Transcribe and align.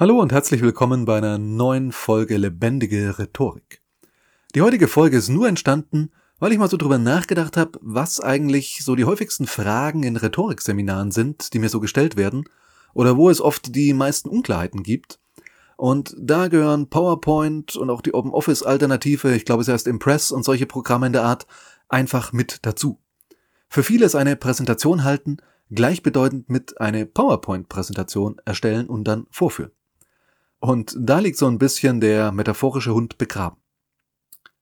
Hallo 0.00 0.20
und 0.20 0.30
herzlich 0.30 0.62
willkommen 0.62 1.06
bei 1.06 1.18
einer 1.18 1.38
neuen 1.38 1.90
Folge 1.90 2.36
Lebendige 2.36 3.18
Rhetorik. 3.18 3.82
Die 4.54 4.62
heutige 4.62 4.86
Folge 4.86 5.16
ist 5.16 5.28
nur 5.28 5.48
entstanden, 5.48 6.12
weil 6.38 6.52
ich 6.52 6.58
mal 6.58 6.70
so 6.70 6.76
drüber 6.76 6.98
nachgedacht 6.98 7.56
habe, 7.56 7.80
was 7.82 8.20
eigentlich 8.20 8.84
so 8.84 8.94
die 8.94 9.06
häufigsten 9.06 9.48
Fragen 9.48 10.04
in 10.04 10.14
Rhetorikseminaren 10.14 11.10
sind, 11.10 11.52
die 11.52 11.58
mir 11.58 11.68
so 11.68 11.80
gestellt 11.80 12.16
werden, 12.16 12.44
oder 12.94 13.16
wo 13.16 13.28
es 13.28 13.40
oft 13.40 13.74
die 13.74 13.92
meisten 13.92 14.28
Unklarheiten 14.28 14.84
gibt. 14.84 15.18
Und 15.76 16.14
da 16.16 16.46
gehören 16.46 16.88
PowerPoint 16.88 17.74
und 17.74 17.90
auch 17.90 18.00
die 18.00 18.14
OpenOffice-Alternative, 18.14 19.34
ich 19.34 19.46
glaube 19.46 19.62
es 19.62 19.68
heißt 19.68 19.88
Impress 19.88 20.30
und 20.30 20.44
solche 20.44 20.66
Programme 20.66 21.08
in 21.08 21.12
der 21.12 21.24
Art, 21.24 21.48
einfach 21.88 22.32
mit 22.32 22.58
dazu. 22.62 23.00
Für 23.68 23.82
viele 23.82 24.06
ist 24.06 24.14
eine 24.14 24.36
Präsentation 24.36 25.02
halten 25.02 25.38
gleichbedeutend 25.70 26.48
mit 26.48 26.80
eine 26.80 27.04
PowerPoint-Präsentation 27.04 28.40
erstellen 28.44 28.86
und 28.86 29.02
dann 29.04 29.26
vorführen. 29.30 29.72
Und 30.60 30.96
da 30.98 31.20
liegt 31.20 31.38
so 31.38 31.46
ein 31.46 31.58
bisschen 31.58 32.00
der 32.00 32.32
metaphorische 32.32 32.92
Hund 32.92 33.16
begraben. 33.16 33.58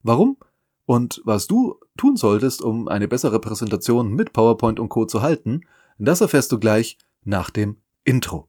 Warum? 0.02 0.36
Und 0.84 1.22
was 1.24 1.46
du 1.46 1.80
tun 1.96 2.16
solltest, 2.16 2.62
um 2.62 2.86
eine 2.86 3.08
bessere 3.08 3.40
Präsentation 3.40 4.12
mit 4.12 4.32
PowerPoint 4.32 4.78
und 4.78 4.88
Co. 4.88 5.06
zu 5.06 5.22
halten, 5.22 5.62
das 5.98 6.20
erfährst 6.20 6.52
du 6.52 6.58
gleich 6.58 6.98
nach 7.24 7.50
dem 7.50 7.78
Intro. 8.04 8.48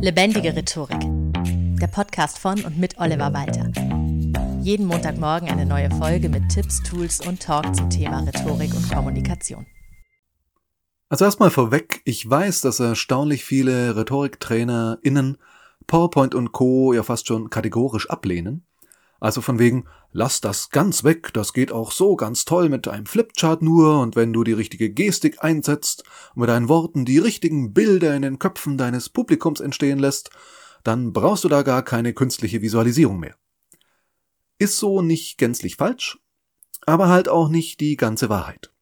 Lebendige 0.00 0.56
Rhetorik. 0.56 0.98
Der 1.80 1.86
Podcast 1.86 2.38
von 2.38 2.64
und 2.64 2.78
mit 2.78 2.98
Oliver 2.98 3.32
Walter. 3.32 3.70
Jeden 4.62 4.86
Montagmorgen 4.86 5.48
eine 5.48 5.66
neue 5.66 5.90
Folge 5.90 6.28
mit 6.28 6.48
Tipps, 6.48 6.82
Tools 6.82 7.24
und 7.24 7.40
Talk 7.40 7.76
zum 7.76 7.90
Thema 7.90 8.20
Rhetorik 8.20 8.74
und 8.74 8.90
Kommunikation. 8.90 9.66
Also 11.10 11.24
erstmal 11.26 11.50
vorweg, 11.50 12.00
ich 12.04 12.28
weiß, 12.28 12.62
dass 12.62 12.80
erstaunlich 12.80 13.44
viele 13.44 13.94
RhetoriktrainerInnen 13.94 15.38
PowerPoint 15.88 16.36
und 16.36 16.52
Co. 16.52 16.92
ja 16.92 17.02
fast 17.02 17.26
schon 17.26 17.50
kategorisch 17.50 18.08
ablehnen. 18.08 18.64
Also 19.20 19.40
von 19.40 19.58
wegen, 19.58 19.86
lass 20.12 20.40
das 20.40 20.70
ganz 20.70 21.02
weg, 21.02 21.32
das 21.32 21.52
geht 21.52 21.72
auch 21.72 21.90
so 21.90 22.14
ganz 22.14 22.44
toll 22.44 22.68
mit 22.68 22.86
einem 22.86 23.06
Flipchart 23.06 23.62
nur 23.62 24.00
und 24.00 24.14
wenn 24.14 24.32
du 24.32 24.44
die 24.44 24.52
richtige 24.52 24.90
Gestik 24.90 25.42
einsetzt 25.42 26.04
und 26.34 26.42
mit 26.42 26.50
deinen 26.50 26.68
Worten 26.68 27.04
die 27.04 27.18
richtigen 27.18 27.72
Bilder 27.72 28.14
in 28.14 28.22
den 28.22 28.38
Köpfen 28.38 28.78
deines 28.78 29.08
Publikums 29.08 29.58
entstehen 29.58 29.98
lässt, 29.98 30.30
dann 30.84 31.12
brauchst 31.12 31.42
du 31.42 31.48
da 31.48 31.62
gar 31.62 31.82
keine 31.82 32.14
künstliche 32.14 32.62
Visualisierung 32.62 33.18
mehr. 33.18 33.34
Ist 34.58 34.78
so 34.78 35.02
nicht 35.02 35.36
gänzlich 35.36 35.76
falsch, 35.76 36.18
aber 36.86 37.08
halt 37.08 37.28
auch 37.28 37.48
nicht 37.48 37.80
die 37.80 37.96
ganze 37.96 38.28
Wahrheit. 38.28 38.72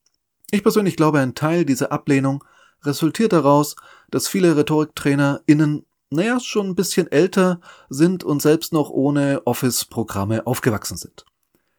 Ich 0.51 0.63
persönlich 0.63 0.97
glaube, 0.97 1.21
ein 1.21 1.35
Teil 1.35 1.65
dieser 1.65 1.93
Ablehnung 1.93 2.45
resultiert 2.83 3.33
daraus, 3.33 3.75
dass 4.11 4.29
viele 4.29 4.55
RhetoriktrainerInnen 4.57 5.87
naja, 6.11 6.39
schon 6.41 6.69
ein 6.69 6.75
bisschen 6.75 7.11
älter 7.11 7.61
sind 7.89 8.25
und 8.25 8.41
selbst 8.41 8.73
noch 8.73 8.91
ohne 8.91 9.47
Office-Programme 9.47 10.47
aufgewachsen 10.47 10.97
sind. 10.97 11.25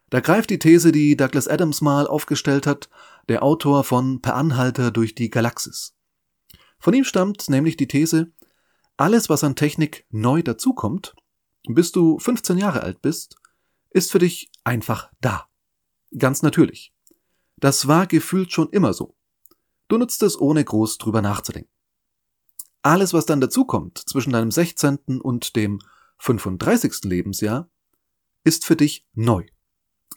Da 0.09 0.19
greift 0.19 0.50
die 0.50 0.59
These, 0.59 0.92
die 0.92 1.17
Douglas 1.17 1.47
Adams 1.47 1.81
mal 1.81 2.08
aufgestellt 2.08 2.66
hat, 2.66 2.89
der 3.30 3.44
Autor 3.44 3.84
von 3.84 4.22
Per 4.22 4.36
Anhalter 4.36 4.92
durch 4.92 5.16
die 5.16 5.30
Galaxis. 5.30 5.95
Von 6.80 6.94
ihm 6.94 7.03
stammt 7.03 7.50
nämlich 7.50 7.78
die 7.78 7.88
These, 7.88 8.31
alles, 8.95 9.30
was 9.30 9.44
an 9.44 9.56
Technik 9.56 10.06
neu 10.09 10.41
dazukommt, 10.41 11.16
bis 11.67 11.91
du 11.91 12.19
15 12.19 12.58
Jahre 12.58 12.81
alt 12.81 13.02
bist, 13.02 13.36
ist 13.89 14.12
für 14.12 14.19
dich 14.19 14.52
einfach 14.64 15.12
da. 15.22 15.47
Ganz 16.17 16.41
natürlich. 16.41 16.94
Das 17.58 17.88
war 17.88 18.08
gefühlt 18.08 18.52
schon 18.52 18.69
immer 18.69 18.94
so. 18.94 19.16
Du 19.88 19.97
nutzt 19.97 20.22
es 20.23 20.39
ohne 20.39 20.64
groß 20.64 20.97
drüber 20.97 21.22
nachzudenken. 21.22 21.72
Alles, 22.88 23.14
was 23.14 23.26
dann 23.26 23.42
dazukommt 23.42 23.98
zwischen 23.98 24.32
deinem 24.32 24.50
16. 24.50 25.20
und 25.20 25.58
dem 25.58 25.80
35. 26.20 27.04
Lebensjahr, 27.04 27.70
ist 28.46 28.64
für 28.64 28.78
dich 28.78 29.06
neu. 29.14 29.44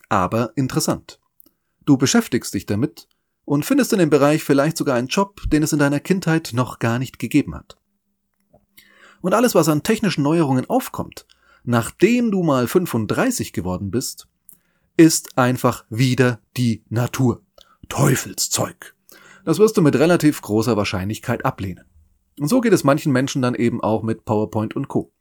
Aber 0.08 0.52
interessant. 0.54 1.18
Du 1.84 1.96
beschäftigst 1.96 2.54
dich 2.54 2.66
damit 2.66 3.08
und 3.44 3.64
findest 3.64 3.92
in 3.92 3.98
dem 3.98 4.08
Bereich 4.08 4.44
vielleicht 4.44 4.76
sogar 4.76 4.94
einen 4.94 5.08
Job, 5.08 5.40
den 5.48 5.64
es 5.64 5.72
in 5.72 5.80
deiner 5.80 5.98
Kindheit 5.98 6.52
noch 6.52 6.78
gar 6.78 7.00
nicht 7.00 7.18
gegeben 7.18 7.56
hat. 7.56 7.76
Und 9.20 9.34
alles, 9.34 9.56
was 9.56 9.68
an 9.68 9.82
technischen 9.82 10.22
Neuerungen 10.22 10.70
aufkommt, 10.70 11.26
nachdem 11.64 12.30
du 12.30 12.44
mal 12.44 12.68
35 12.68 13.52
geworden 13.52 13.90
bist, 13.90 14.28
ist 14.96 15.36
einfach 15.36 15.86
wieder 15.90 16.40
die 16.56 16.84
Natur. 16.88 17.42
Teufelszeug. 17.88 18.94
Das 19.44 19.58
wirst 19.58 19.76
du 19.76 19.82
mit 19.82 19.96
relativ 19.96 20.40
großer 20.40 20.76
Wahrscheinlichkeit 20.76 21.44
ablehnen. 21.44 21.89
Und 22.40 22.48
so 22.48 22.62
geht 22.62 22.72
es 22.72 22.84
manchen 22.84 23.12
Menschen 23.12 23.42
dann 23.42 23.54
eben 23.54 23.82
auch 23.82 24.02
mit 24.02 24.24
PowerPoint 24.24 24.74
und 24.74 24.88
Co. 24.88 25.12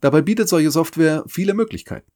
Dabei 0.00 0.22
bietet 0.22 0.48
solche 0.48 0.72
Software 0.72 1.22
viele 1.28 1.54
Möglichkeiten. 1.54 2.10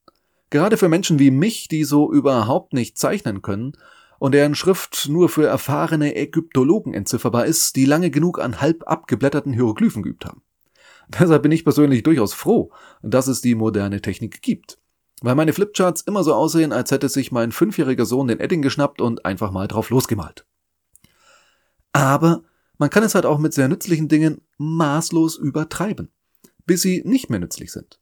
Gerade 0.51 0.77
für 0.77 0.89
Menschen 0.89 1.21
wie 1.21 1.31
mich, 1.31 1.69
die 1.69 1.85
so 1.85 2.13
überhaupt 2.13 2.73
nicht 2.73 2.99
zeichnen 2.99 3.41
können 3.41 3.75
und 4.19 4.33
deren 4.33 4.57
Schrift 4.57 5.09
nur 5.09 5.29
für 5.29 5.47
erfahrene 5.47 6.17
Ägyptologen 6.17 6.93
entzifferbar 6.93 7.47
ist, 7.47 7.77
die 7.77 7.85
lange 7.85 8.11
genug 8.11 8.41
an 8.41 8.61
halb 8.61 8.83
abgeblätterten 8.89 9.53
Hieroglyphen 9.53 10.03
geübt 10.03 10.25
haben. 10.25 10.43
Deshalb 11.09 11.45
bin 11.45 11.53
ich 11.53 11.63
persönlich 11.63 12.03
durchaus 12.03 12.35
froh, 12.35 12.73
dass 13.03 13.29
es 13.29 13.43
die 13.43 13.55
moderne 13.55 14.03
Technik 14.03 14.43
gibt. 14.43 14.81
Weil 15.23 15.37
meine 15.37 15.53
Flipcharts 15.53 16.01
immer 16.01 16.25
so 16.25 16.35
aussehen, 16.35 16.73
als 16.73 16.91
hätte 16.91 17.09
sich 17.09 17.31
mein 17.31 17.53
fünfjähriger 17.53 18.05
Sohn 18.05 18.27
den 18.27 18.41
Edding 18.41 18.61
geschnappt 18.61 19.01
und 19.01 19.25
einfach 19.25 19.53
mal 19.53 19.69
drauf 19.69 19.91
losgemalt. 19.91 20.47
Aber 21.93 22.43
man 22.79 22.91
kann 22.91 23.03
es 23.03 23.15
halt 23.15 23.27
auch 23.27 23.39
mit 23.39 23.55
sehr 23.55 23.69
nützlichen 23.69 24.09
Dingen 24.09 24.41
maßlos 24.59 25.37
übertreiben, 25.37 26.11
bis 26.67 26.83
sie 26.83 27.03
nicht 27.05 27.31
mehr 27.31 27.41
nützlich 27.41 27.73
sind. 27.73 28.01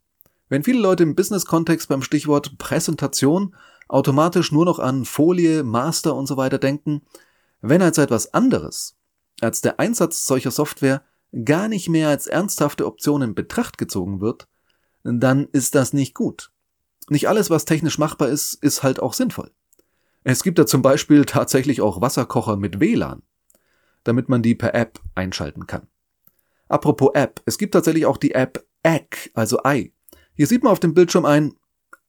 Wenn 0.49 0.65
viele 0.65 0.81
Leute 0.81 1.03
im 1.03 1.15
Business-Kontext 1.15 1.89
beim 1.89 2.03
Stichwort 2.03 2.59
Präsentation 2.59 3.55
automatisch 3.89 4.53
nur 4.53 4.65
noch 4.65 4.79
an 4.79 5.05
Folie, 5.05 5.63
Master 5.65 6.15
und 6.15 6.27
so 6.27 6.37
weiter 6.37 6.59
denken, 6.59 7.03
wenn 7.61 7.83
als 7.83 7.99
etwas 7.99 8.35
anderes 8.35 8.97
als 9.41 9.61
der 9.61 9.81
Einsatz 9.81 10.27
solcher 10.27 10.51
Software 10.51 11.03
gar 11.45 11.69
nicht 11.69 11.89
mehr 11.89 12.09
als 12.09 12.27
ernsthafte 12.27 12.87
Option 12.87 13.23
in 13.23 13.35
Betracht 13.35 13.79
gezogen 13.79 14.21
wird, 14.21 14.47
dann 15.03 15.49
ist 15.53 15.75
das 15.75 15.93
nicht 15.93 16.15
gut. 16.15 16.51
Nicht 17.09 17.29
alles, 17.29 17.51
was 17.51 17.65
technisch 17.65 17.99
machbar 17.99 18.29
ist, 18.29 18.55
ist 18.55 18.83
halt 18.83 19.01
auch 19.01 19.13
sinnvoll. 19.13 19.51
Es 20.23 20.43
gibt 20.43 20.59
da 20.59 20.67
zum 20.67 20.81
Beispiel 20.81 21.25
tatsächlich 21.25 21.83
auch 21.83 22.01
Wasserkocher 22.01 22.57
mit 22.57 22.81
WLAN 22.81 23.23
damit 24.05 24.29
man 24.29 24.43
die 24.43 24.55
per 24.55 24.75
App 24.75 25.01
einschalten 25.15 25.67
kann. 25.67 25.89
Apropos 26.69 27.11
App, 27.15 27.43
es 27.47 27.59
gibt 27.59 27.75
tatsächlich 27.75 28.07
auch 28.07 28.17
die 28.17 28.33
App 28.33 28.65
Egg, 28.83 29.31
also 29.35 29.61
Ei. 29.65 29.93
Hier 30.35 30.47
sieht 30.47 30.63
man 30.63 30.73
auf 30.73 30.81
dem 30.81 30.95
Bildschirm 30.95 31.25
ein 31.25 31.55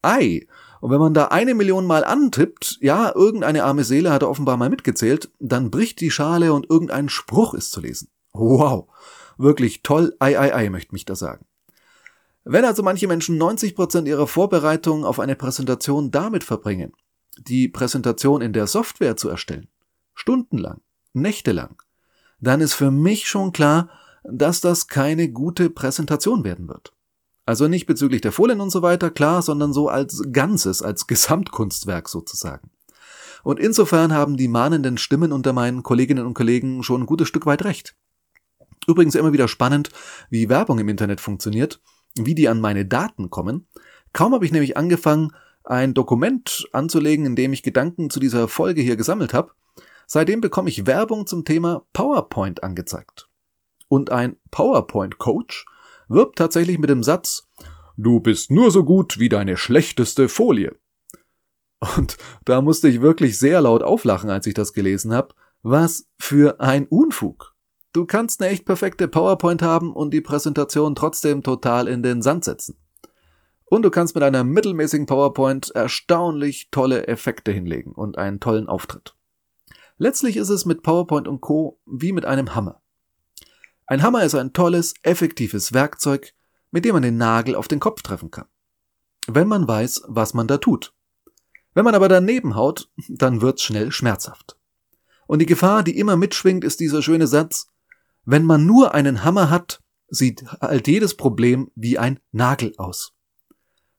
Ei. 0.01 0.47
Und 0.81 0.91
wenn 0.91 0.99
man 0.99 1.13
da 1.13 1.25
eine 1.25 1.55
Million 1.55 1.87
Mal 1.87 2.03
antippt, 2.03 2.77
ja, 2.81 3.13
irgendeine 3.15 3.63
arme 3.63 3.83
Seele 3.83 4.11
hat 4.11 4.23
offenbar 4.23 4.57
mal 4.57 4.69
mitgezählt, 4.69 5.31
dann 5.39 5.71
bricht 5.71 5.99
die 5.99 6.11
Schale 6.11 6.53
und 6.53 6.69
irgendein 6.69 7.09
Spruch 7.09 7.53
ist 7.53 7.71
zu 7.71 7.81
lesen. 7.81 8.09
Wow. 8.33 8.87
Wirklich 9.37 9.81
toll, 9.83 10.15
ei, 10.19 10.39
ei, 10.39 10.53
ei, 10.53 10.69
möchte 10.69 10.93
mich 10.93 11.05
da 11.05 11.15
sagen. 11.15 11.45
Wenn 12.43 12.65
also 12.65 12.83
manche 12.83 13.07
Menschen 13.07 13.37
90 13.37 13.75
Prozent 13.75 14.07
ihrer 14.07 14.27
Vorbereitung 14.27 15.03
auf 15.03 15.19
eine 15.19 15.35
Präsentation 15.35 16.11
damit 16.11 16.43
verbringen, 16.43 16.93
die 17.39 17.67
Präsentation 17.67 18.41
in 18.41 18.53
der 18.53 18.67
Software 18.67 19.17
zu 19.17 19.29
erstellen, 19.29 19.67
stundenlang, 20.13 20.81
nächtelang, 21.13 21.81
dann 22.45 22.61
ist 22.61 22.73
für 22.73 22.91
mich 22.91 23.27
schon 23.27 23.51
klar, 23.51 23.89
dass 24.23 24.61
das 24.61 24.87
keine 24.87 25.29
gute 25.29 25.69
Präsentation 25.69 26.43
werden 26.43 26.67
wird. 26.67 26.93
Also 27.45 27.67
nicht 27.67 27.85
bezüglich 27.85 28.21
der 28.21 28.31
Folien 28.31 28.59
und 28.59 28.71
so 28.71 28.81
weiter, 28.81 29.11
klar, 29.11 29.41
sondern 29.41 29.71
so 29.71 29.87
als 29.87 30.23
Ganzes, 30.31 30.81
als 30.81 31.05
Gesamtkunstwerk 31.05 32.09
sozusagen. 32.09 32.71
Und 33.43 33.59
insofern 33.59 34.11
haben 34.11 34.37
die 34.37 34.47
mahnenden 34.47 34.97
Stimmen 34.97 35.31
unter 35.31 35.53
meinen 35.53 35.83
Kolleginnen 35.83 36.25
und 36.25 36.33
Kollegen 36.33 36.81
schon 36.81 37.03
ein 37.03 37.05
gutes 37.05 37.27
Stück 37.27 37.45
weit 37.45 37.63
recht. 37.63 37.95
Übrigens 38.87 39.13
immer 39.13 39.33
wieder 39.33 39.47
spannend, 39.47 39.91
wie 40.31 40.49
Werbung 40.49 40.79
im 40.79 40.89
Internet 40.89 41.21
funktioniert, 41.21 41.79
wie 42.15 42.33
die 42.33 42.49
an 42.49 42.59
meine 42.59 42.85
Daten 42.85 43.29
kommen. 43.29 43.67
Kaum 44.13 44.33
habe 44.33 44.45
ich 44.45 44.51
nämlich 44.51 44.77
angefangen, 44.77 45.31
ein 45.63 45.93
Dokument 45.93 46.67
anzulegen, 46.71 47.25
in 47.25 47.35
dem 47.35 47.53
ich 47.53 47.61
Gedanken 47.61 48.09
zu 48.09 48.19
dieser 48.19 48.47
Folge 48.47 48.81
hier 48.81 48.95
gesammelt 48.95 49.33
habe, 49.33 49.51
Seitdem 50.07 50.41
bekomme 50.41 50.69
ich 50.69 50.85
Werbung 50.85 51.27
zum 51.27 51.45
Thema 51.45 51.85
PowerPoint 51.93 52.63
angezeigt. 52.63 53.29
Und 53.87 54.11
ein 54.11 54.37
PowerPoint-Coach 54.51 55.65
wirbt 56.07 56.37
tatsächlich 56.37 56.79
mit 56.79 56.89
dem 56.89 57.03
Satz, 57.03 57.47
du 57.97 58.19
bist 58.19 58.51
nur 58.51 58.71
so 58.71 58.83
gut 58.83 59.19
wie 59.19 59.29
deine 59.29 59.57
schlechteste 59.57 60.29
Folie. 60.29 60.75
Und 61.97 62.17
da 62.45 62.61
musste 62.61 62.87
ich 62.87 63.01
wirklich 63.01 63.37
sehr 63.37 63.61
laut 63.61 63.83
auflachen, 63.83 64.29
als 64.29 64.47
ich 64.47 64.53
das 64.53 64.73
gelesen 64.73 65.13
habe. 65.13 65.35
Was 65.61 66.07
für 66.19 66.59
ein 66.59 66.87
Unfug. 66.87 67.55
Du 67.93 68.05
kannst 68.05 68.41
eine 68.41 68.51
echt 68.51 68.65
perfekte 68.65 69.07
PowerPoint 69.07 69.61
haben 69.61 69.93
und 69.93 70.13
die 70.13 70.21
Präsentation 70.21 70.95
trotzdem 70.95 71.43
total 71.43 71.87
in 71.87 72.03
den 72.03 72.21
Sand 72.21 72.43
setzen. 72.43 72.77
Und 73.65 73.81
du 73.83 73.89
kannst 73.89 74.15
mit 74.15 74.23
einer 74.23 74.43
mittelmäßigen 74.43 75.05
PowerPoint 75.05 75.71
erstaunlich 75.71 76.69
tolle 76.71 77.07
Effekte 77.07 77.51
hinlegen 77.51 77.93
und 77.93 78.17
einen 78.17 78.39
tollen 78.39 78.67
Auftritt. 78.67 79.14
Letztlich 79.97 80.35
ist 80.37 80.49
es 80.49 80.65
mit 80.65 80.83
PowerPoint 80.83 81.27
und 81.27 81.41
Co. 81.41 81.79
wie 81.85 82.11
mit 82.11 82.25
einem 82.25 82.53
Hammer. 82.53 82.81
Ein 83.87 84.03
Hammer 84.03 84.23
ist 84.23 84.35
ein 84.35 84.51
tolles, 84.51 84.93
effektives 85.03 85.73
Werkzeug, 85.73 86.33
mit 86.71 86.83
dem 86.83 86.93
man 86.93 87.03
den 87.03 87.17
Nagel 87.17 87.55
auf 87.55 87.67
den 87.67 87.79
Kopf 87.79 88.01
treffen 88.01 88.31
kann. 88.31 88.47
Wenn 89.27 89.47
man 89.47 89.67
weiß, 89.67 90.03
was 90.07 90.33
man 90.33 90.47
da 90.47 90.57
tut. 90.57 90.93
Wenn 91.73 91.85
man 91.85 91.95
aber 91.95 92.09
daneben 92.09 92.55
haut, 92.55 92.89
dann 93.07 93.41
wird's 93.41 93.61
schnell 93.61 93.91
schmerzhaft. 93.91 94.57
Und 95.27 95.39
die 95.39 95.45
Gefahr, 95.45 95.83
die 95.83 95.97
immer 95.97 96.17
mitschwingt, 96.17 96.63
ist 96.63 96.79
dieser 96.79 97.01
schöne 97.01 97.27
Satz, 97.27 97.67
wenn 98.25 98.43
man 98.43 98.65
nur 98.65 98.93
einen 98.93 99.23
Hammer 99.23 99.49
hat, 99.49 99.81
sieht 100.07 100.45
halt 100.61 100.87
jedes 100.87 101.15
Problem 101.15 101.71
wie 101.75 101.97
ein 101.97 102.19
Nagel 102.31 102.73
aus. 102.77 103.13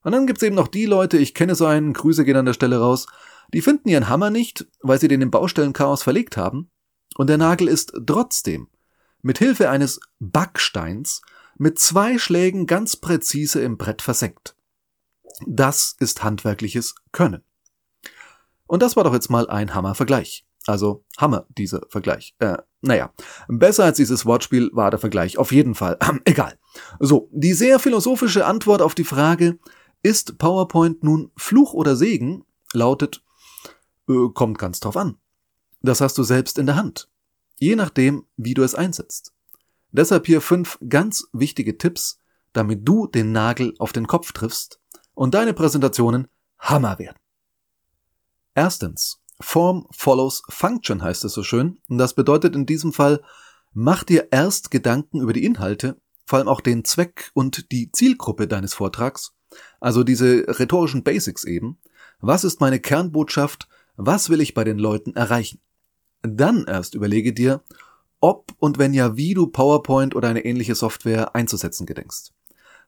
Und 0.02 0.12
dann 0.12 0.26
gibt's 0.26 0.42
eben 0.42 0.54
noch 0.54 0.68
die 0.68 0.86
Leute, 0.86 1.18
ich 1.18 1.34
kenne 1.34 1.54
so 1.54 1.66
einen, 1.66 1.92
Grüße 1.92 2.24
gehen 2.24 2.36
an 2.36 2.46
der 2.46 2.52
Stelle 2.52 2.78
raus, 2.78 3.06
die 3.52 3.62
finden 3.62 3.88
ihren 3.88 4.08
Hammer 4.08 4.30
nicht, 4.30 4.66
weil 4.80 5.00
sie 5.00 5.08
den 5.08 5.22
im 5.22 5.30
Baustellenchaos 5.30 6.02
verlegt 6.02 6.36
haben, 6.36 6.70
und 7.16 7.28
der 7.28 7.38
Nagel 7.38 7.68
ist 7.68 7.92
trotzdem 8.06 8.68
mit 9.22 9.38
Hilfe 9.38 9.70
eines 9.70 10.00
Backsteins 10.18 11.22
mit 11.58 11.78
zwei 11.78 12.18
Schlägen 12.18 12.66
ganz 12.66 12.96
präzise 12.96 13.60
im 13.62 13.78
Brett 13.78 14.02
versenkt. 14.02 14.54
Das 15.46 15.96
ist 15.98 16.22
handwerkliches 16.22 16.94
Können. 17.12 17.42
Und 18.66 18.82
das 18.82 18.96
war 18.96 19.04
doch 19.04 19.14
jetzt 19.14 19.30
mal 19.30 19.48
ein 19.48 19.74
Hammer-Vergleich. 19.74 20.46
Also 20.66 21.04
Hammer, 21.16 21.46
dieser 21.56 21.82
Vergleich. 21.88 22.34
Äh, 22.38 22.58
naja, 22.80 23.12
besser 23.48 23.84
als 23.84 23.96
dieses 23.96 24.26
Wortspiel 24.26 24.70
war 24.72 24.90
der 24.90 24.98
Vergleich, 24.98 25.38
auf 25.38 25.52
jeden 25.52 25.74
Fall. 25.74 25.98
Egal. 26.24 26.58
So, 26.98 27.28
die 27.32 27.52
sehr 27.52 27.78
philosophische 27.78 28.44
Antwort 28.44 28.82
auf 28.82 28.94
die 28.94 29.04
Frage, 29.04 29.58
ist 30.02 30.38
PowerPoint 30.38 31.02
nun 31.02 31.30
Fluch 31.36 31.72
oder 31.72 31.96
Segen, 31.96 32.44
lautet, 32.72 33.22
kommt 34.06 34.58
ganz 34.58 34.80
drauf 34.80 34.96
an. 34.96 35.16
Das 35.82 36.00
hast 36.00 36.18
du 36.18 36.22
selbst 36.22 36.58
in 36.58 36.66
der 36.66 36.76
Hand. 36.76 37.08
Je 37.58 37.76
nachdem, 37.76 38.24
wie 38.36 38.54
du 38.54 38.62
es 38.62 38.74
einsetzt. 38.74 39.32
Deshalb 39.92 40.26
hier 40.26 40.40
fünf 40.40 40.78
ganz 40.88 41.28
wichtige 41.32 41.78
Tipps, 41.78 42.18
damit 42.52 42.86
du 42.86 43.06
den 43.06 43.32
Nagel 43.32 43.74
auf 43.78 43.92
den 43.92 44.06
Kopf 44.06 44.32
triffst 44.32 44.80
und 45.14 45.34
deine 45.34 45.54
Präsentationen 45.54 46.28
Hammer 46.58 46.98
werden. 46.98 47.18
Erstens. 48.54 49.20
Form 49.38 49.86
follows 49.90 50.42
Function 50.48 51.02
heißt 51.02 51.24
es 51.26 51.34
so 51.34 51.42
schön. 51.42 51.78
Und 51.88 51.98
das 51.98 52.14
bedeutet 52.14 52.54
in 52.54 52.64
diesem 52.64 52.92
Fall, 52.92 53.22
mach 53.74 54.02
dir 54.02 54.28
erst 54.30 54.70
Gedanken 54.70 55.20
über 55.20 55.34
die 55.34 55.44
Inhalte, 55.44 56.00
vor 56.24 56.38
allem 56.38 56.48
auch 56.48 56.62
den 56.62 56.84
Zweck 56.84 57.30
und 57.34 57.70
die 57.70 57.92
Zielgruppe 57.92 58.48
deines 58.48 58.72
Vortrags, 58.72 59.34
also 59.78 60.04
diese 60.04 60.46
rhetorischen 60.58 61.04
Basics 61.04 61.44
eben. 61.44 61.78
Was 62.20 62.44
ist 62.44 62.60
meine 62.60 62.80
Kernbotschaft? 62.80 63.68
Was 63.96 64.30
will 64.30 64.40
ich 64.40 64.54
bei 64.54 64.64
den 64.64 64.78
Leuten 64.78 65.14
erreichen? 65.14 65.60
Dann 66.22 66.66
erst 66.66 66.94
überlege 66.94 67.32
dir, 67.32 67.62
ob 68.20 68.52
und 68.58 68.78
wenn 68.78 68.94
ja, 68.94 69.16
wie 69.16 69.34
du 69.34 69.46
PowerPoint 69.46 70.14
oder 70.14 70.28
eine 70.28 70.44
ähnliche 70.44 70.74
Software 70.74 71.34
einzusetzen 71.34 71.86
gedenkst. 71.86 72.32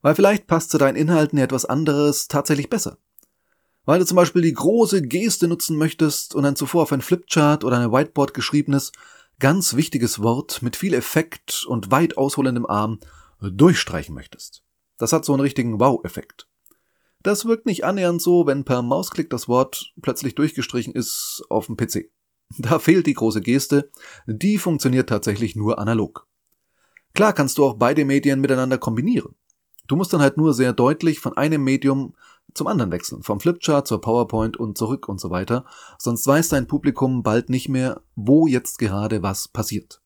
Weil 0.02 0.14
vielleicht 0.14 0.46
passt 0.46 0.70
zu 0.70 0.78
deinen 0.78 0.96
Inhalten 0.96 1.38
ja 1.38 1.44
etwas 1.44 1.64
anderes 1.64 2.28
tatsächlich 2.28 2.70
besser. 2.70 2.99
Weil 3.84 4.00
du 4.00 4.06
zum 4.06 4.16
Beispiel 4.16 4.43
die 4.43 4.52
große 4.52 5.02
Geste 5.02 5.49
nutzen 5.49 5.76
möchtest 5.76 6.34
und 6.34 6.44
ein 6.44 6.56
zuvor 6.56 6.82
auf 6.82 6.93
ein 6.93 7.00
Flipchart 7.00 7.64
oder 7.64 7.78
ein 7.78 7.93
Whiteboard 7.93 8.34
geschriebenes, 8.34 8.93
ganz 9.38 9.76
wichtiges 9.76 10.22
Wort 10.22 10.62
mit 10.62 10.76
viel 10.76 10.94
Effekt 10.94 11.64
und 11.66 11.90
weit 11.90 12.19
ausholendem 12.19 12.66
Arm 12.66 12.99
durchstreichen 13.40 14.14
möchtest. 14.14 14.62
Das 14.99 15.12
hat 15.12 15.25
so 15.25 15.32
einen 15.32 15.40
richtigen 15.40 15.78
Wow-Effekt. 15.81 16.48
Das 17.23 17.44
wirkt 17.47 17.67
nicht 17.67 17.85
annähernd 17.85 18.23
so, 18.23 18.47
wenn 18.47 18.65
per 18.65 18.82
Mausklick 18.82 19.31
das 19.31 19.49
Wort 19.49 19.93
plötzlich 20.03 20.35
durchgestrichen 20.35 20.94
ist 20.94 21.43
auf 21.49 21.67
dem 21.67 21.76
PC. 21.76 22.11
Da 22.59 22.79
fehlt 22.79 23.06
die 23.06 23.15
große 23.15 23.43
Geste, 23.43 23.91
die 24.26 24.56
funktioniert 24.56 25.11
tatsächlich 25.11 25.55
nur 25.55 25.79
analog. 25.79 26.26
Klar 27.15 27.35
kannst 27.35 27.59
du 27.59 27.65
auch 27.67 27.75
beide 27.75 28.06
Medien 28.06 28.41
miteinander 28.41 28.79
kombinieren. 28.79 29.35
Du 29.87 29.97
musst 29.97 30.15
dann 30.15 30.23
halt 30.23 30.38
nur 30.38 30.55
sehr 30.55 30.73
deutlich 30.73 31.20
von 31.20 31.37
einem 31.37 31.62
Medium 31.62 32.15
zum 32.55 32.67
anderen 32.67 32.91
wechseln, 32.91 33.23
vom 33.23 33.41
Flipchart 33.41 33.87
zur 33.87 34.00
PowerPoint 34.00 34.56
und 34.56 34.79
zurück 34.79 35.09
und 35.09 35.20
so 35.20 35.31
weiter, 35.31 35.67
sonst 35.99 36.26
weiß 36.26 36.49
dein 36.49 36.67
Publikum 36.67 37.23
bald 37.23 37.50
nicht 37.50 37.69
mehr, 37.69 38.03
wo 38.15 38.47
jetzt 38.47 38.79
gerade 38.79 39.23
was 39.23 39.49
passiert. 39.49 40.00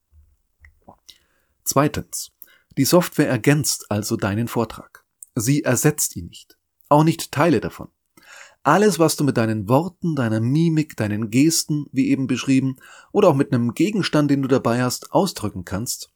Zweitens. 1.63 2.31
Die 2.77 2.85
Software 2.85 3.29
ergänzt 3.29 3.85
also 3.89 4.17
deinen 4.17 4.47
Vortrag. 4.47 5.05
Sie 5.35 5.63
ersetzt 5.63 6.15
ihn 6.15 6.27
nicht. 6.27 6.57
Auch 6.93 7.03
nicht 7.03 7.31
Teile 7.31 7.59
davon. 7.59 7.87
Alles, 8.61 8.99
was 8.99 9.15
du 9.15 9.23
mit 9.23 9.37
deinen 9.37 9.67
Worten, 9.67 10.15
deiner 10.15 10.39
Mimik, 10.39 10.95
deinen 10.95 11.31
Gesten, 11.31 11.87
wie 11.91 12.11
eben 12.11 12.27
beschrieben, 12.27 12.75
oder 13.11 13.29
auch 13.29 13.33
mit 13.33 13.51
einem 13.51 13.73
Gegenstand, 13.73 14.29
den 14.29 14.43
du 14.43 14.47
dabei 14.47 14.83
hast, 14.83 15.11
ausdrücken 15.11 15.65
kannst, 15.65 16.11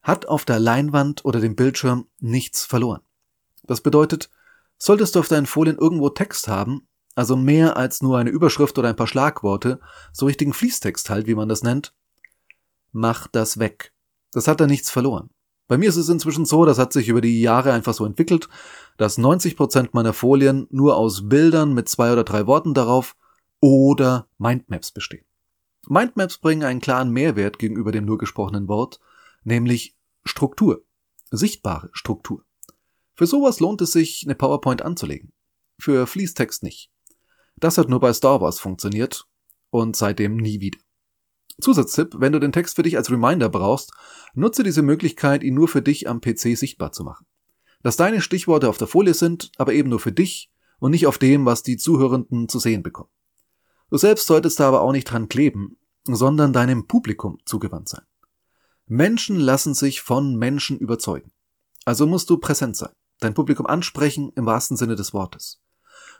hat 0.00 0.24
auf 0.24 0.46
der 0.46 0.58
Leinwand 0.58 1.26
oder 1.26 1.38
dem 1.38 1.54
Bildschirm 1.54 2.06
nichts 2.18 2.64
verloren. 2.64 3.02
Das 3.64 3.82
bedeutet, 3.82 4.30
solltest 4.78 5.14
du 5.14 5.18
auf 5.18 5.28
deinen 5.28 5.44
Folien 5.44 5.76
irgendwo 5.76 6.08
Text 6.08 6.48
haben, 6.48 6.88
also 7.14 7.36
mehr 7.36 7.76
als 7.76 8.00
nur 8.00 8.16
eine 8.16 8.30
Überschrift 8.30 8.78
oder 8.78 8.88
ein 8.88 8.96
paar 8.96 9.06
Schlagworte, 9.06 9.80
so 10.14 10.24
richtigen 10.24 10.54
Fließtext 10.54 11.10
halt, 11.10 11.26
wie 11.26 11.34
man 11.34 11.50
das 11.50 11.62
nennt, 11.62 11.92
mach 12.90 13.26
das 13.26 13.58
weg. 13.58 13.92
Das 14.32 14.48
hat 14.48 14.62
da 14.62 14.66
nichts 14.66 14.88
verloren. 14.88 15.28
Bei 15.68 15.78
mir 15.78 15.88
ist 15.88 15.96
es 15.96 16.08
inzwischen 16.08 16.44
so, 16.44 16.64
das 16.64 16.78
hat 16.78 16.92
sich 16.92 17.08
über 17.08 17.20
die 17.20 17.40
Jahre 17.40 17.72
einfach 17.72 17.94
so 17.94 18.04
entwickelt, 18.04 18.48
dass 18.98 19.18
90 19.18 19.56
Prozent 19.56 19.94
meiner 19.94 20.12
Folien 20.12 20.68
nur 20.70 20.96
aus 20.96 21.28
Bildern 21.28 21.74
mit 21.74 21.88
zwei 21.88 22.12
oder 22.12 22.24
drei 22.24 22.46
Worten 22.46 22.72
darauf 22.72 23.16
oder 23.60 24.28
Mindmaps 24.38 24.92
bestehen. 24.92 25.24
Mindmaps 25.88 26.38
bringen 26.38 26.62
einen 26.62 26.80
klaren 26.80 27.10
Mehrwert 27.10 27.58
gegenüber 27.58 27.92
dem 27.92 28.04
nur 28.04 28.18
gesprochenen 28.18 28.68
Wort, 28.68 29.00
nämlich 29.44 29.96
Struktur, 30.24 30.84
sichtbare 31.30 31.90
Struktur. 31.92 32.44
Für 33.14 33.26
sowas 33.26 33.60
lohnt 33.60 33.80
es 33.80 33.92
sich, 33.92 34.24
eine 34.24 34.34
PowerPoint 34.34 34.82
anzulegen. 34.82 35.32
Für 35.78 36.06
Fließtext 36.06 36.62
nicht. 36.62 36.90
Das 37.56 37.78
hat 37.78 37.88
nur 37.88 38.00
bei 38.00 38.12
Star 38.12 38.40
Wars 38.40 38.60
funktioniert 38.60 39.26
und 39.70 39.96
seitdem 39.96 40.36
nie 40.36 40.60
wieder. 40.60 40.78
Zusatztipp, 41.60 42.16
wenn 42.18 42.32
du 42.32 42.38
den 42.38 42.52
Text 42.52 42.76
für 42.76 42.82
dich 42.82 42.96
als 42.96 43.10
Reminder 43.10 43.48
brauchst, 43.48 43.92
nutze 44.34 44.62
diese 44.62 44.82
Möglichkeit, 44.82 45.42
ihn 45.42 45.54
nur 45.54 45.68
für 45.68 45.82
dich 45.82 46.08
am 46.08 46.20
PC 46.20 46.56
sichtbar 46.56 46.92
zu 46.92 47.02
machen. 47.02 47.26
Dass 47.82 47.96
deine 47.96 48.20
Stichworte 48.20 48.68
auf 48.68 48.78
der 48.78 48.86
Folie 48.86 49.14
sind, 49.14 49.50
aber 49.56 49.72
eben 49.72 49.88
nur 49.88 50.00
für 50.00 50.12
dich 50.12 50.50
und 50.78 50.90
nicht 50.90 51.06
auf 51.06 51.18
dem, 51.18 51.46
was 51.46 51.62
die 51.62 51.76
Zuhörenden 51.76 52.48
zu 52.48 52.58
sehen 52.58 52.82
bekommen. 52.82 53.10
Du 53.90 53.96
selbst 53.96 54.26
solltest 54.26 54.60
da 54.60 54.68
aber 54.68 54.82
auch 54.82 54.92
nicht 54.92 55.04
dran 55.04 55.28
kleben, 55.28 55.78
sondern 56.04 56.52
deinem 56.52 56.86
Publikum 56.86 57.38
zugewandt 57.44 57.88
sein. 57.88 58.04
Menschen 58.86 59.40
lassen 59.40 59.74
sich 59.74 60.02
von 60.02 60.36
Menschen 60.36 60.78
überzeugen. 60.78 61.32
Also 61.84 62.06
musst 62.06 62.30
du 62.30 62.38
präsent 62.38 62.76
sein, 62.76 62.92
dein 63.20 63.34
Publikum 63.34 63.66
ansprechen 63.66 64.32
im 64.36 64.46
wahrsten 64.46 64.76
Sinne 64.76 64.96
des 64.96 65.14
Wortes. 65.14 65.60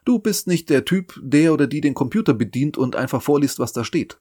Du 0.04 0.18
bist 0.18 0.46
nicht 0.46 0.70
der 0.70 0.84
Typ, 0.84 1.18
der 1.22 1.52
oder 1.52 1.66
die 1.66 1.80
den 1.80 1.94
Computer 1.94 2.34
bedient 2.34 2.78
und 2.78 2.96
einfach 2.96 3.22
vorliest, 3.22 3.58
was 3.58 3.72
da 3.72 3.84
steht. 3.84 4.20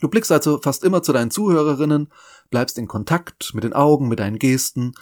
Du 0.00 0.08
blickst 0.08 0.32
also 0.32 0.60
fast 0.60 0.84
immer 0.84 1.02
zu 1.02 1.12
deinen 1.12 1.30
Zuhörerinnen, 1.30 2.08
bleibst 2.50 2.78
in 2.78 2.88
Kontakt 2.88 3.52
mit 3.54 3.64
den 3.64 3.72
Augen, 3.72 4.08
mit 4.08 4.20
deinen 4.20 4.38
Gesten. 4.38 4.92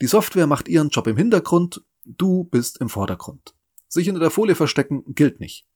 Die 0.00 0.06
Software 0.06 0.46
macht 0.46 0.68
ihren 0.68 0.90
Job 0.90 1.06
im 1.06 1.16
Hintergrund, 1.16 1.82
du 2.04 2.44
bist 2.44 2.80
im 2.80 2.88
Vordergrund. 2.88 3.54
Sich 3.88 4.06
hinter 4.06 4.20
der 4.20 4.30
Folie 4.30 4.54
verstecken 4.54 5.04
gilt 5.14 5.40
nicht. 5.40 5.66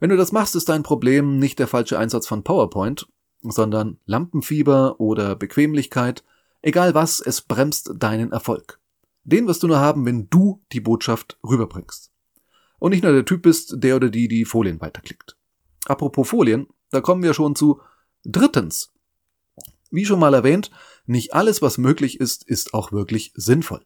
Wenn 0.00 0.10
du 0.10 0.16
das 0.16 0.32
machst, 0.32 0.56
ist 0.56 0.68
dein 0.68 0.82
Problem 0.82 1.38
nicht 1.38 1.58
der 1.58 1.68
falsche 1.68 1.98
Einsatz 1.98 2.26
von 2.26 2.42
PowerPoint, 2.42 3.06
sondern 3.42 3.98
Lampenfieber 4.06 5.00
oder 5.00 5.36
Bequemlichkeit, 5.36 6.24
egal 6.62 6.94
was, 6.94 7.20
es 7.20 7.42
bremst 7.42 7.92
deinen 7.96 8.32
Erfolg. 8.32 8.80
Den 9.22 9.46
wirst 9.46 9.62
du 9.62 9.66
nur 9.66 9.78
haben, 9.78 10.04
wenn 10.04 10.28
du 10.28 10.62
die 10.72 10.80
Botschaft 10.80 11.38
rüberbringst. 11.46 12.10
Und 12.78 12.90
nicht 12.90 13.02
nur 13.02 13.12
der 13.12 13.24
Typ 13.24 13.42
bist, 13.42 13.76
der 13.78 13.96
oder 13.96 14.10
die 14.10 14.28
die 14.28 14.44
Folien 14.44 14.80
weiterklickt. 14.80 15.36
Apropos 15.86 16.28
Folien, 16.28 16.66
da 16.90 17.00
kommen 17.00 17.22
wir 17.22 17.32
schon 17.32 17.54
zu 17.54 17.80
Drittens. 18.24 18.92
Wie 19.90 20.04
schon 20.04 20.18
mal 20.18 20.34
erwähnt, 20.34 20.70
nicht 21.06 21.34
alles, 21.34 21.62
was 21.62 21.78
möglich 21.78 22.18
ist, 22.18 22.48
ist 22.48 22.74
auch 22.74 22.90
wirklich 22.90 23.32
sinnvoll. 23.34 23.84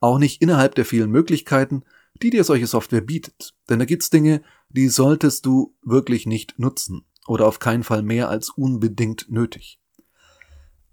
Auch 0.00 0.18
nicht 0.18 0.42
innerhalb 0.42 0.74
der 0.74 0.84
vielen 0.84 1.10
Möglichkeiten, 1.10 1.84
die 2.22 2.30
dir 2.30 2.44
solche 2.44 2.66
Software 2.66 3.00
bietet. 3.00 3.54
Denn 3.68 3.78
da 3.78 3.84
gibt's 3.84 4.10
Dinge, 4.10 4.42
die 4.68 4.88
solltest 4.88 5.46
du 5.46 5.74
wirklich 5.82 6.26
nicht 6.26 6.58
nutzen 6.58 7.06
oder 7.26 7.46
auf 7.46 7.58
keinen 7.58 7.84
Fall 7.84 8.02
mehr 8.02 8.28
als 8.28 8.50
unbedingt 8.50 9.30
nötig. 9.30 9.80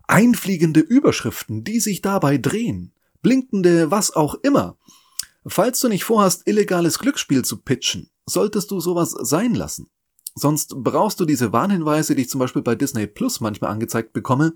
Einfliegende 0.07 0.81
Überschriften, 0.81 1.63
die 1.63 1.79
sich 1.79 2.01
dabei 2.01 2.37
drehen, 2.37 2.93
blinkende 3.21 3.89
was 3.89 4.15
auch 4.15 4.35
immer. 4.35 4.77
Falls 5.47 5.79
du 5.79 5.89
nicht 5.89 6.03
vorhast, 6.03 6.43
illegales 6.45 6.99
Glücksspiel 6.99 7.43
zu 7.43 7.57
pitchen, 7.57 8.09
solltest 8.25 8.71
du 8.71 8.79
sowas 8.79 9.11
sein 9.11 9.55
lassen. 9.55 9.89
Sonst 10.35 10.75
brauchst 10.77 11.19
du 11.19 11.25
diese 11.25 11.53
Warnhinweise, 11.53 12.13
die 12.13 12.23
ich 12.23 12.29
zum 12.29 12.39
Beispiel 12.39 12.61
bei 12.61 12.75
Disney 12.75 13.07
Plus 13.07 13.39
manchmal 13.39 13.71
angezeigt 13.71 14.11
bekomme, 14.11 14.53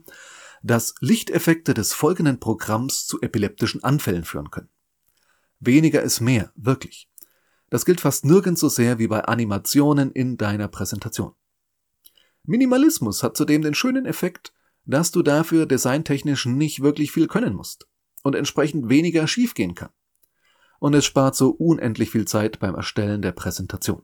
dass 0.61 0.93
Lichteffekte 0.99 1.73
des 1.73 1.93
folgenden 1.93 2.39
Programms 2.39 3.07
zu 3.07 3.21
epileptischen 3.21 3.83
Anfällen 3.83 4.25
führen 4.25 4.51
können. 4.51 4.69
Weniger 5.61 6.01
ist 6.01 6.19
mehr, 6.19 6.51
wirklich. 6.55 7.09
Das 7.69 7.85
gilt 7.85 8.01
fast 8.01 8.25
nirgends 8.25 8.59
so 8.59 8.67
sehr 8.67 8.99
wie 8.99 9.07
bei 9.07 9.23
Animationen 9.23 10.11
in 10.11 10.37
deiner 10.37 10.67
Präsentation. 10.67 11.33
Minimalismus 12.43 13.23
hat 13.23 13.37
zudem 13.37 13.61
den 13.61 13.73
schönen 13.73 14.05
Effekt, 14.05 14.53
dass 14.85 15.11
du 15.11 15.21
dafür 15.21 15.65
designtechnisch 15.65 16.45
nicht 16.45 16.81
wirklich 16.81 17.11
viel 17.11 17.27
können 17.27 17.53
musst 17.53 17.87
und 18.23 18.35
entsprechend 18.35 18.89
weniger 18.89 19.27
schiefgehen 19.27 19.75
kann. 19.75 19.91
Und 20.79 20.93
es 20.93 21.05
spart 21.05 21.35
so 21.35 21.51
unendlich 21.51 22.09
viel 22.09 22.25
Zeit 22.25 22.59
beim 22.59 22.75
Erstellen 22.75 23.21
der 23.21 23.33
Präsentation. 23.33 24.03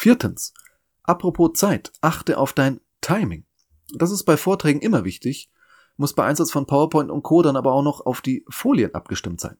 Viertens. 0.00 0.54
Apropos 1.02 1.54
Zeit, 1.54 1.90
achte 2.02 2.38
auf 2.38 2.52
dein 2.52 2.80
Timing. 3.00 3.44
Das 3.94 4.12
ist 4.12 4.22
bei 4.22 4.36
Vorträgen 4.36 4.80
immer 4.80 5.02
wichtig, 5.02 5.50
muss 5.96 6.12
bei 6.12 6.24
Einsatz 6.24 6.52
von 6.52 6.66
PowerPoint 6.66 7.10
und 7.10 7.24
Co. 7.24 7.42
dann 7.42 7.56
aber 7.56 7.72
auch 7.72 7.82
noch 7.82 8.06
auf 8.06 8.20
die 8.20 8.44
Folien 8.48 8.94
abgestimmt 8.94 9.40
sein. 9.40 9.56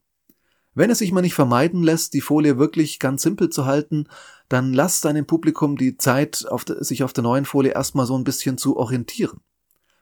Wenn 0.75 0.90
es 0.90 0.99
sich 0.99 1.11
mal 1.11 1.23
nicht 1.23 1.35
vermeiden 1.35 1.83
lässt, 1.83 2.14
die 2.14 2.21
Folie 2.21 2.57
wirklich 2.57 3.00
ganz 3.00 3.23
simpel 3.23 3.50
zu 3.50 3.66
halten, 3.66 4.07
dann 4.49 4.73
lass 4.73 5.00
deinem 5.00 5.26
Publikum 5.26 5.76
die 5.76 5.97
Zeit, 5.97 6.47
auf 6.49 6.64
de, 6.64 6.85
sich 6.85 7.02
auf 7.02 7.12
der 7.12 7.25
neuen 7.25 7.45
Folie 7.45 7.73
erstmal 7.73 8.07
so 8.07 8.16
ein 8.16 8.23
bisschen 8.23 8.59
zu 8.59 8.76
orientieren. 8.76 9.40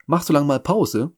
Mach 0.05 0.23
so 0.23 0.35
lange 0.35 0.45
mal 0.45 0.61
Pause 0.61 1.13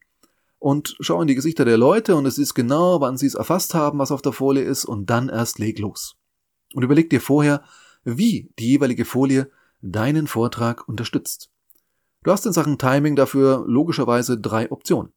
und 0.61 0.97
schau 1.01 1.21
in 1.21 1.27
die 1.27 1.35
Gesichter 1.35 1.65
der 1.65 1.77
Leute 1.77 2.15
und 2.15 2.25
es 2.25 2.39
ist 2.39 2.55
genau, 2.55 3.01
wann 3.01 3.17
sie 3.17 3.27
es 3.27 3.35
erfasst 3.35 3.75
haben, 3.75 3.99
was 3.99 4.13
auf 4.13 4.23
der 4.23 4.31
Folie 4.31 4.63
ist 4.63 4.85
und 4.85 5.11
dann 5.11 5.29
erst 5.29 5.59
leg 5.59 5.81
los. 5.81 6.15
Und 6.73 6.85
überleg 6.85 7.11
dir 7.11 7.21
vorher, 7.21 7.65
wie 8.17 8.51
die 8.59 8.69
jeweilige 8.69 9.05
Folie 9.05 9.51
deinen 9.83 10.27
Vortrag 10.27 10.89
unterstützt. 10.89 11.51
Du 12.23 12.33
hast 12.33 12.47
in 12.47 12.53
Sachen 12.53 12.79
Timing 12.79 13.17
dafür 13.17 13.65
logischerweise 13.67 14.39
drei 14.39 14.71
Optionen. 14.71 15.13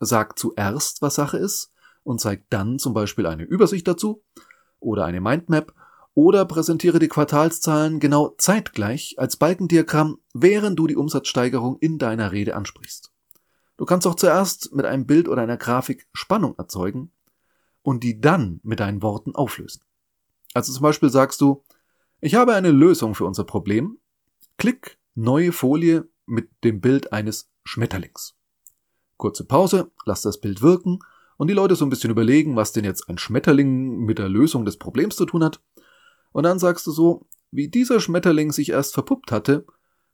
Sag 0.00 0.38
zuerst, 0.38 1.02
was 1.02 1.14
Sache 1.14 1.38
ist 1.38 1.72
und 2.02 2.20
zeig 2.20 2.44
dann 2.50 2.78
zum 2.78 2.94
Beispiel 2.94 3.26
eine 3.26 3.44
Übersicht 3.44 3.86
dazu 3.86 4.22
oder 4.80 5.04
eine 5.04 5.20
Mindmap 5.20 5.74
oder 6.14 6.46
präsentiere 6.46 6.98
die 6.98 7.08
Quartalszahlen 7.08 8.00
genau 8.00 8.34
zeitgleich 8.38 9.16
als 9.18 9.36
Balkendiagramm, 9.36 10.18
während 10.32 10.78
du 10.78 10.86
die 10.86 10.96
Umsatzsteigerung 10.96 11.76
in 11.78 11.98
deiner 11.98 12.32
Rede 12.32 12.56
ansprichst. 12.56 13.12
Du 13.76 13.84
kannst 13.84 14.06
auch 14.06 14.14
zuerst 14.14 14.74
mit 14.74 14.86
einem 14.86 15.06
Bild 15.06 15.28
oder 15.28 15.42
einer 15.42 15.58
Grafik 15.58 16.08
Spannung 16.14 16.54
erzeugen 16.56 17.12
und 17.82 18.02
die 18.02 18.20
dann 18.20 18.60
mit 18.62 18.80
deinen 18.80 19.02
Worten 19.02 19.34
auflösen. 19.34 19.82
Also 20.54 20.72
zum 20.72 20.82
Beispiel 20.82 21.10
sagst 21.10 21.42
du, 21.42 21.62
ich 22.20 22.34
habe 22.34 22.54
eine 22.54 22.70
Lösung 22.70 23.14
für 23.14 23.24
unser 23.24 23.44
Problem. 23.44 23.98
Klick, 24.58 24.98
neue 25.14 25.52
Folie 25.52 26.08
mit 26.24 26.48
dem 26.64 26.80
Bild 26.80 27.12
eines 27.12 27.50
Schmetterlings. 27.64 28.34
Kurze 29.16 29.44
Pause, 29.44 29.90
lass 30.04 30.22
das 30.22 30.40
Bild 30.40 30.62
wirken 30.62 30.98
und 31.36 31.48
die 31.48 31.54
Leute 31.54 31.76
so 31.76 31.84
ein 31.84 31.90
bisschen 31.90 32.10
überlegen, 32.10 32.56
was 32.56 32.72
denn 32.72 32.84
jetzt 32.84 33.08
ein 33.08 33.18
Schmetterling 33.18 34.04
mit 34.04 34.18
der 34.18 34.28
Lösung 34.28 34.64
des 34.64 34.78
Problems 34.78 35.16
zu 35.16 35.26
tun 35.26 35.44
hat. 35.44 35.60
Und 36.32 36.44
dann 36.44 36.58
sagst 36.58 36.86
du 36.86 36.90
so, 36.90 37.26
wie 37.50 37.68
dieser 37.68 38.00
Schmetterling 38.00 38.52
sich 38.52 38.70
erst 38.70 38.94
verpuppt 38.94 39.32
hatte, 39.32 39.66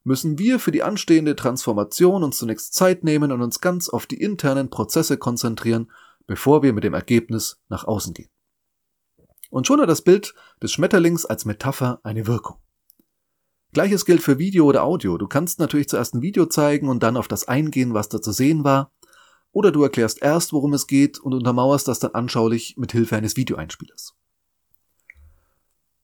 müssen 0.05 0.39
wir 0.39 0.59
für 0.59 0.73
die 0.73 0.83
anstehende 0.83 1.37
Transformation 1.37 2.25
uns 2.25 2.39
zunächst 2.39 2.75
Zeit 2.75 3.05
nehmen 3.05 3.33
und 3.33 3.43
uns 3.43 3.61
ganz 3.61 3.89
auf 3.89 4.07
die 4.07 4.21
internen 4.21 4.71
Prozesse 4.71 5.17
konzentrieren, 5.17 5.91
bevor 6.27 6.63
wir 6.63 6.73
mit 6.73 6.85
dem 6.85 6.95
Ergebnis 6.95 7.61
nach 7.69 7.85
außen 7.85 8.15
gehen. 8.15 8.32
Und 9.53 9.67
schon 9.67 9.83
hat 9.83 9.89
das 9.91 10.01
Bild 10.01 10.35
des 10.63 10.73
Schmetterlings 10.73 11.27
als 11.27 11.45
Metapher 11.45 12.01
eine 12.05 12.27
Wirkung. 12.27 12.57
Gleiches 13.75 14.07
gilt 14.07 14.23
für 14.23 14.39
Video 14.39 14.65
oder 14.65 14.83
Audio. 14.83 15.19
Du 15.19 15.27
kannst 15.27 15.59
natürlich 15.59 15.91
zuerst 15.91 16.15
ein 16.15 16.23
Video 16.23 16.47
zeigen 16.47 16.89
und 16.89 17.03
dann 17.03 17.19
auf 17.19 17.29
das 17.29 17.47
eingehen, 17.49 17.93
was 17.93 18.09
da 18.09 18.23
zu 18.23 18.33
sehen 18.33 18.65
war. 18.65 18.93
Oder 19.51 19.71
du 19.71 19.83
erklärst 19.83 20.23
erst, 20.23 20.55
worum 20.55 20.73
es 20.73 20.87
geht 20.87 21.19
und 21.19 21.35
untermauerst 21.35 21.87
das 21.87 21.99
dann 21.99 22.13
anschaulich 22.15 22.79
mit 22.79 22.93
Hilfe 22.93 23.15
eines 23.15 23.37
Videoeinspielers. 23.37 24.15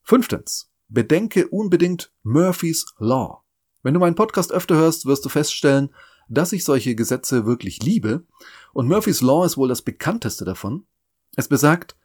Fünftens. 0.03 0.71
Bedenke 0.89 1.49
unbedingt 1.49 2.13
Murphy's 2.23 2.85
Law. 2.99 3.45
Wenn 3.83 3.95
du 3.95 4.01
meinen 4.01 4.15
Podcast 4.15 4.53
öfter 4.53 4.75
hörst, 4.75 5.07
wirst 5.07 5.25
du 5.25 5.31
feststellen, 5.31 5.95
dass 6.29 6.53
ich 6.53 6.65
solche 6.65 6.95
Gesetze 6.95 7.47
wirklich 7.47 7.83
liebe. 7.83 8.27
Und 8.75 8.89
Murphy's 8.89 9.23
Law 9.23 9.47
ist 9.47 9.57
wohl 9.57 9.69
das 9.69 9.81
bekannteste 9.81 10.45
davon. 10.45 10.87
Es 11.35 11.49
besagt, 11.49 11.97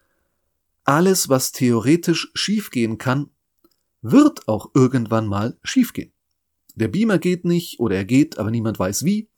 alles, 0.83 1.29
was 1.29 1.51
theoretisch 1.51 2.31
schiefgehen 2.33 2.97
kann, 2.97 3.29
wird 4.01 4.47
auch 4.47 4.71
irgendwann 4.73 5.27
mal 5.27 5.57
schiefgehen. 5.63 6.13
Der 6.75 6.87
Beamer 6.87 7.19
geht 7.19 7.45
nicht 7.45 7.79
oder 7.79 7.95
er 7.95 8.05
geht, 8.05 8.37
aber 8.37 8.51
niemand 8.51 8.79
weiß 8.79 9.05
wie. 9.05 9.29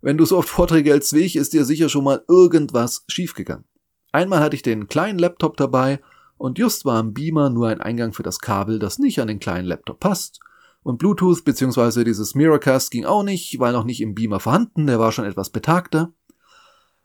Wenn 0.00 0.16
du 0.16 0.24
so 0.24 0.38
oft 0.38 0.48
Vorträge 0.48 0.90
hältst 0.90 1.12
wie 1.12 1.20
ich, 1.20 1.36
ist 1.36 1.52
dir 1.52 1.64
sicher 1.64 1.88
schon 1.88 2.04
mal 2.04 2.24
irgendwas 2.28 3.04
schiefgegangen. 3.08 3.64
Einmal 4.12 4.40
hatte 4.40 4.56
ich 4.56 4.62
den 4.62 4.86
kleinen 4.86 5.18
Laptop 5.18 5.56
dabei 5.56 6.00
und 6.36 6.58
just 6.58 6.84
war 6.84 6.98
am 6.98 7.12
Beamer 7.12 7.50
nur 7.50 7.68
ein 7.68 7.80
Eingang 7.80 8.12
für 8.12 8.22
das 8.22 8.38
Kabel, 8.38 8.78
das 8.78 8.98
nicht 8.98 9.20
an 9.20 9.28
den 9.28 9.40
kleinen 9.40 9.66
Laptop 9.66 10.00
passt. 10.00 10.40
Und 10.82 10.98
Bluetooth 10.98 11.44
bzw. 11.44 12.04
dieses 12.04 12.34
Miracast 12.34 12.90
ging 12.90 13.04
auch 13.04 13.24
nicht, 13.24 13.58
weil 13.58 13.72
noch 13.72 13.84
nicht 13.84 14.00
im 14.00 14.14
Beamer 14.14 14.40
vorhanden, 14.40 14.86
der 14.86 14.98
war 14.98 15.12
schon 15.12 15.26
etwas 15.26 15.50
betagter. 15.50 16.12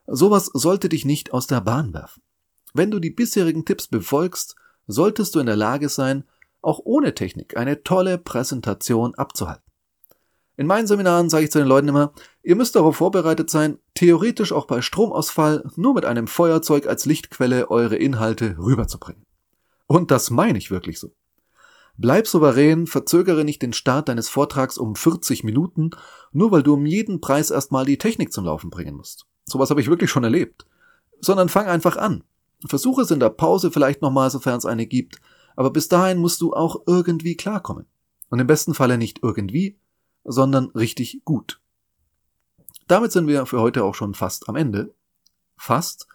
Sowas 0.06 0.50
sollte 0.54 0.90
dich 0.90 1.04
nicht 1.04 1.34
aus 1.34 1.48
der 1.48 1.62
Bahn 1.62 1.94
werfen. 1.94 2.22
Wenn 2.74 2.92
du 2.92 3.00
die 3.00 3.12
bisherigen 3.12 3.66
Tipps 3.66 3.88
befolgst, 3.88 4.56
solltest 4.88 5.36
du 5.36 5.40
in 5.40 5.46
der 5.46 5.56
Lage 5.56 5.90
sein, 5.90 6.24
auch 6.62 6.80
ohne 6.84 7.14
Technik 7.14 7.56
eine 7.58 7.84
tolle 7.84 8.18
Präsentation 8.18 9.16
abzuhalten. 9.16 9.64
In 10.56 10.68
meinen 10.68 10.88
Seminaren 10.88 11.30
sage 11.30 11.46
ich 11.46 11.52
zu 11.52 11.60
den 11.60 11.68
Leuten 11.68 11.88
immer, 11.88 12.14
ihr 12.44 12.56
müsst 12.56 12.76
darauf 12.76 12.98
vorbereitet 12.98 13.50
sein, 13.50 13.80
theoretisch 13.96 14.52
auch 14.52 14.66
bei 14.66 14.82
Stromausfall 14.82 15.70
nur 15.76 15.96
mit 15.96 16.06
einem 16.06 16.28
Feuerzeug 16.28 16.86
als 16.88 17.06
Lichtquelle 17.06 17.72
eure 17.72 17.96
Inhalte 17.96 18.56
rüberzubringen. 18.58 19.26
Und 19.88 20.12
das 20.12 20.30
meine 20.30 20.58
ich 20.58 20.70
wirklich 20.70 21.00
so. 21.00 21.14
Bleib 21.98 22.28
souverän, 22.28 22.88
verzögere 22.88 23.44
nicht 23.44 23.62
den 23.62 23.74
Start 23.74 24.10
deines 24.10 24.30
Vortrags 24.30 24.78
um 24.78 24.96
40 24.96 25.44
Minuten, 25.44 25.92
nur 26.32 26.52
weil 26.52 26.64
du 26.64 26.74
um 26.74 26.86
jeden 26.86 27.22
Preis 27.22 27.52
erstmal 27.52 27.86
die 27.86 28.00
Technik 28.00 28.34
zum 28.34 28.46
Laufen 28.46 28.72
bringen 28.72 28.96
musst. 28.96 29.26
Sowas 29.46 29.70
habe 29.70 29.82
ich 29.82 29.90
wirklich 29.90 30.10
schon 30.10 30.24
erlebt. 30.24 30.66
Sondern 31.20 31.50
fang 31.50 31.68
einfach 31.68 31.98
an. 31.98 32.24
Versuche 32.66 33.02
es 33.02 33.12
in 33.12 33.20
der 33.20 33.30
Pause 33.30 33.72
vielleicht 33.72 34.02
nochmal, 34.02 34.30
sofern 34.30 34.58
es 34.58 34.66
eine 34.66 34.86
gibt, 34.86 35.20
aber 35.56 35.72
bis 35.72 35.88
dahin 35.88 36.18
musst 36.18 36.42
du 36.42 36.54
auch 36.54 36.84
irgendwie 36.88 37.36
klarkommen. 37.36 37.86
Und 38.30 38.40
im 38.40 38.48
besten 38.48 38.74
Falle 38.74 38.98
nicht 38.98 39.20
irgendwie, 39.22 39.78
sondern 40.24 40.68
richtig 40.72 41.22
gut. 41.24 41.62
Damit 42.88 43.12
sind 43.12 43.28
wir 43.28 43.46
für 43.46 43.62
heute 43.62 43.84
auch 43.84 43.96
schon 43.96 44.14
fast 44.14 44.50
am 44.50 44.56
Ende. 44.56 44.94
Fast. 45.56 46.08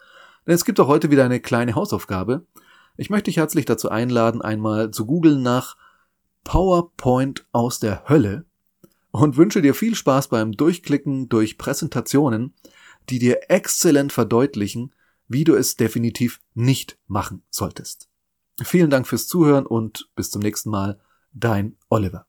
Denn 0.46 0.54
es 0.54 0.64
gibt 0.64 0.80
auch 0.80 0.88
heute 0.88 1.10
wieder 1.10 1.24
eine 1.24 1.40
kleine 1.40 1.74
Hausaufgabe. 1.74 2.46
Ich 2.96 3.10
möchte 3.10 3.26
dich 3.26 3.36
herzlich 3.36 3.64
dazu 3.64 3.90
einladen, 3.90 4.42
einmal 4.42 4.90
zu 4.90 5.06
googeln 5.06 5.42
nach 5.42 5.76
PowerPoint 6.44 7.46
aus 7.52 7.78
der 7.78 8.08
Hölle 8.08 8.44
und 9.10 9.36
wünsche 9.36 9.62
dir 9.62 9.74
viel 9.74 9.94
Spaß 9.94 10.28
beim 10.28 10.52
Durchklicken 10.52 11.28
durch 11.28 11.58
Präsentationen, 11.58 12.54
die 13.08 13.18
dir 13.18 13.50
exzellent 13.50 14.12
verdeutlichen, 14.12 14.94
wie 15.28 15.44
du 15.44 15.54
es 15.54 15.76
definitiv 15.76 16.40
nicht 16.54 16.98
machen 17.06 17.42
solltest. 17.50 18.08
Vielen 18.62 18.90
Dank 18.90 19.06
fürs 19.06 19.28
Zuhören 19.28 19.66
und 19.66 20.08
bis 20.16 20.30
zum 20.30 20.42
nächsten 20.42 20.70
Mal. 20.70 20.98
Dein 21.32 21.76
Oliver. 21.88 22.26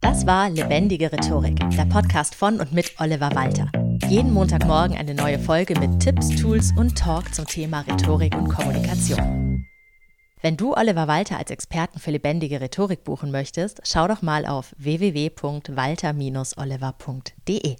Das 0.00 0.26
war 0.26 0.50
Lebendige 0.50 1.12
Rhetorik, 1.12 1.60
der 1.76 1.84
Podcast 1.84 2.34
von 2.34 2.58
und 2.58 2.72
mit 2.72 2.94
Oliver 2.98 3.32
Walter. 3.34 3.70
Jeden 4.08 4.32
Montagmorgen 4.32 4.96
eine 4.96 5.14
neue 5.14 5.38
Folge 5.38 5.78
mit 5.78 6.00
Tipps, 6.00 6.30
Tools 6.30 6.72
und 6.76 6.96
Talk 6.96 7.32
zum 7.34 7.46
Thema 7.46 7.82
Rhetorik 7.82 8.34
und 8.34 8.48
Kommunikation. 8.48 9.66
Wenn 10.42 10.56
du 10.56 10.74
Oliver 10.74 11.08
Walter 11.08 11.38
als 11.38 11.50
Experten 11.50 11.98
für 11.98 12.12
lebendige 12.12 12.60
Rhetorik 12.60 13.04
buchen 13.04 13.30
möchtest, 13.30 13.80
schau 13.84 14.06
doch 14.06 14.20
mal 14.22 14.46
auf 14.46 14.74
www.walter-oliver.de. 14.78 17.76